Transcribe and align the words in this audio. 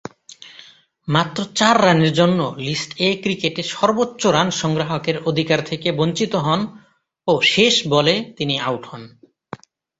মাত্র 1.07 1.39
চার 1.55 1.75
রানের 1.83 2.11
জন্য 2.13 2.39
লিস্ট-এ 2.65 3.09
ক্রিকেটে 3.21 3.61
সর্বোচ্চ 3.73 4.21
রান 4.27 4.47
সংগ্রাহকের 4.51 5.17
অধিকার 5.25 5.59
থেকে 5.65 5.87
বঞ্চিত 5.91 6.33
হন 6.37 6.61
ও 7.27 7.33
শেষ 7.45 7.75
বলে 7.87 8.13
তিনি 8.37 8.55
আউট 8.59 8.83
হন। 8.85 9.03